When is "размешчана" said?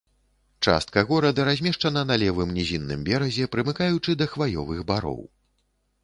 1.49-2.01